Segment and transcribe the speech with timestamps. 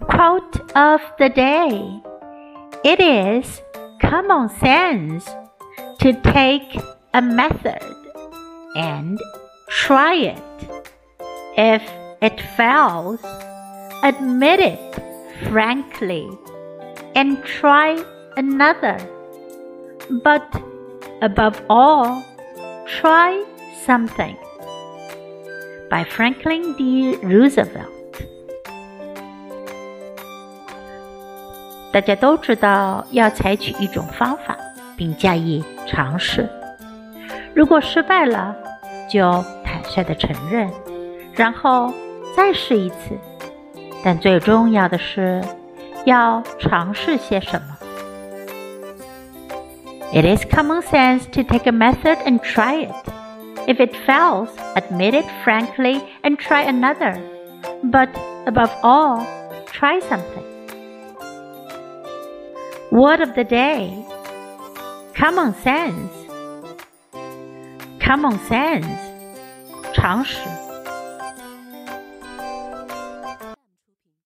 [0.00, 2.00] Quote of the day
[2.84, 3.60] It is
[4.00, 5.28] common sense
[5.98, 6.78] to take
[7.12, 7.82] a method
[8.76, 9.18] and
[9.68, 10.42] try it.
[11.56, 11.82] If
[12.22, 13.18] it fails,
[14.04, 14.94] admit it
[15.48, 16.28] frankly
[17.16, 18.00] and try
[18.36, 18.98] another.
[20.22, 20.62] But
[21.20, 22.24] above all,
[22.86, 23.44] try
[23.84, 24.36] something.
[25.90, 27.16] By Franklin D.
[27.16, 27.93] Roosevelt.
[31.93, 34.57] 大家都知道要采取一种方法，
[34.95, 36.47] 并加以尝试。
[37.55, 38.55] 如果失败了，
[39.09, 40.69] 就坦率的承认，
[41.33, 41.93] 然后
[42.35, 43.17] 再试一次。
[44.03, 45.41] 但最重要的是
[46.05, 47.77] 要尝试些什么。
[50.13, 52.93] It is common sense to take a method and try it.
[53.67, 57.17] If it fails, admit it frankly and try another.
[57.83, 58.09] But
[58.45, 59.23] above all,
[59.67, 60.45] try something.
[62.94, 64.06] Word of the day
[65.16, 66.12] Common sense.
[67.98, 68.86] Common sense.
[69.92, 70.38] 常识。